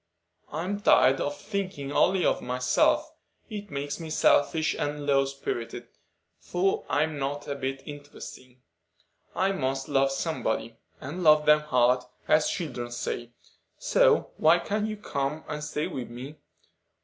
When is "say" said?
12.89-13.29